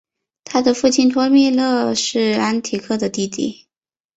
[0.45, 3.67] 他的父亲托勒密是安提柯的弟弟。